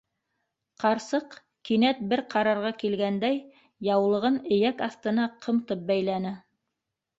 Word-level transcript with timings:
-Ҡарсыҡ, 0.83 1.35
кинәт 1.69 1.99
бер 2.13 2.23
ҡарарға 2.35 2.73
килгәндәй, 2.85 3.39
яулығын 3.91 4.41
эйәк 4.59 4.85
аҫтына 4.89 5.29
ҡымтып 5.47 5.87
бәйләне. 5.93 6.37